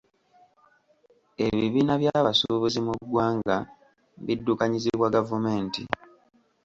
Ebibiina 1.45 1.93
by’abasuubuzi 2.01 2.79
mu 2.85 2.93
ggwanga 3.01 3.55
biddukanyizibwa 4.25 5.07
gavumenti. 5.15 5.81